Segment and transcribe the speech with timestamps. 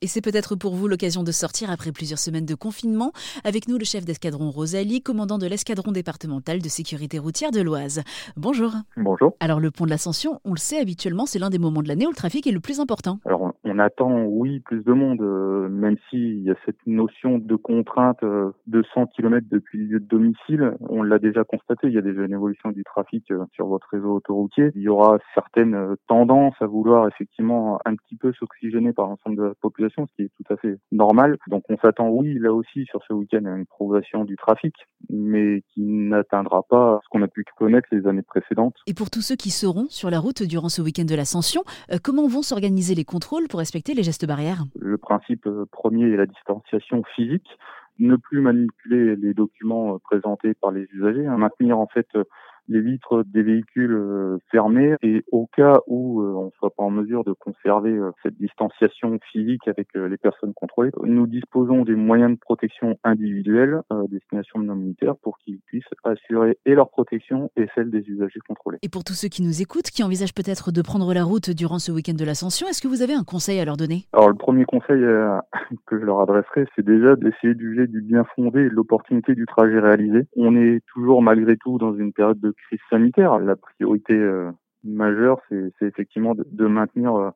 [0.00, 3.10] Et c'est peut-être pour vous l'occasion de sortir après plusieurs semaines de confinement.
[3.42, 8.02] Avec nous, le chef d'escadron Rosalie, commandant de l'escadron départemental de sécurité routière de l'Oise.
[8.36, 8.74] Bonjour.
[8.96, 9.34] Bonjour.
[9.40, 12.06] Alors, le pont de l'Ascension, on le sait habituellement, c'est l'un des moments de l'année
[12.06, 13.18] où le trafic est le plus important.
[13.24, 13.47] Alors,
[13.78, 18.22] on attend, oui, plus de monde, euh, même s'il y a cette notion de contrainte
[18.24, 20.74] euh, de 100 km depuis le lieu de domicile.
[20.80, 23.86] On l'a déjà constaté, il y a déjà une évolution du trafic euh, sur votre
[23.92, 24.70] réseau autoroutier.
[24.74, 29.42] Il y aura certaines tendances à vouloir effectivement un petit peu s'oxygéner par l'ensemble de
[29.44, 31.36] la population ce qui est tout à fait normal.
[31.46, 34.74] Donc on s'attend, oui, là aussi, sur ce week-end, à une progression du trafic,
[35.10, 38.76] mais qui n'atteindra pas ce qu'on a pu connaître les années précédentes.
[38.86, 41.62] Et pour tous ceux qui seront sur la route durant ce week-end de l'ascension,
[41.92, 44.64] euh, comment vont s'organiser les contrôles pour respecter les gestes barrières?
[44.78, 47.48] Le principe euh, premier est la distanciation physique
[47.98, 52.06] ne plus manipuler les documents euh, présentés par les usagers, hein, maintenir en fait
[52.68, 56.82] les vitres des véhicules euh, fermés et au cas où euh, on ne soit pas
[56.82, 61.94] en mesure de conserver euh, cette distanciation physique avec les personnes contrôlées, nous disposons des
[61.94, 66.90] moyens de protection individuels à destination de nos militaires pour qu'ils puissent assurer et leur
[66.90, 68.78] protection et celle des usagers contrôlés.
[68.82, 71.78] Et pour tous ceux qui nous écoutent, qui envisagent peut-être de prendre la route durant
[71.78, 74.04] ce week-end de l'ascension, est-ce que vous avez un conseil à leur donner?
[74.12, 75.00] Alors le premier conseil
[75.86, 79.34] que je leur adresserai, c'est déjà d'essayer de juger du bien fondé et de l'opportunité
[79.34, 80.26] du trajet réalisé.
[80.36, 83.38] On est toujours malgré tout dans une période de crise sanitaire.
[83.38, 84.50] La priorité euh,
[84.84, 87.32] majeure, c'est effectivement de, de maintenir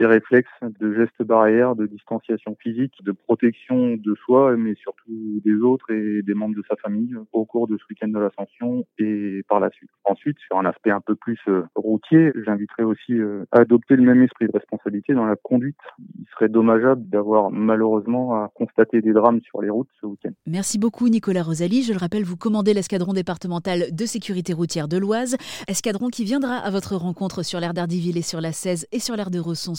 [0.00, 5.40] euh, des réflexes de gestes barrières, de distanciation physique, de protection de soi, mais surtout
[5.44, 8.84] des autres et des membres de sa famille au cours de ce week-end de l'ascension
[8.98, 9.90] et par la suite.
[10.04, 14.02] Ensuite, sur un aspect un peu plus euh, routier, j'inviterai aussi euh, à adopter le
[14.02, 15.76] même esprit de responsabilité dans la conduite.
[16.18, 20.32] Il serait dommageable d'avoir malheureusement à constater des drames sur les routes ce week-end.
[20.46, 21.82] Merci beaucoup Nicolas Rosalie.
[21.82, 25.36] Je le rappelle, vous commandez l'escadron départemental de sécurité routière de l'Oise,
[25.68, 29.16] escadron qui viendra à votre rencontre sur l'air d'Ardiville et sur la 16 et sur
[29.16, 29.74] l'air de Resson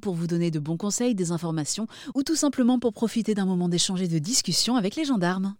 [0.00, 3.68] pour vous donner de bons conseils, des informations ou tout simplement pour profiter d'un moment
[3.68, 5.54] d'échange et de discussion avec les gendarmes.